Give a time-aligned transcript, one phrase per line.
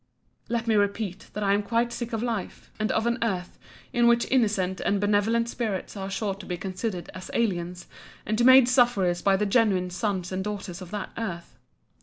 [0.49, 3.59] Let me repeat, that I am quite sick of life; and of an earth,
[3.93, 7.85] in which innocent and benevolent spirits are sure to be considered as aliens,
[8.25, 11.59] and to be made sufferers by the genuine sons and daughters of that earth.